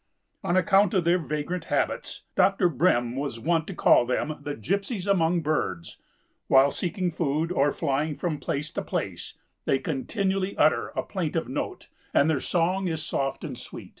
[0.43, 2.69] On account of their vagrant habits, Dr.
[2.69, 5.99] Brehm was wont to call them the "Gypsies" among birds.
[6.47, 11.87] While seeking food or flying from place to place, they continually utter a plaintive note
[12.15, 13.89] and their song is soft and sweet.